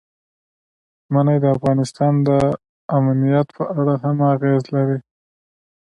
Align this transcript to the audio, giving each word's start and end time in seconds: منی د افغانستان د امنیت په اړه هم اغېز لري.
منی 1.13 1.37
د 1.41 1.45
افغانستان 1.55 2.13
د 2.27 2.29
امنیت 2.97 3.47
په 3.57 3.63
اړه 3.79 3.95
هم 4.03 4.17
اغېز 4.33 4.63
لري. 4.75 4.97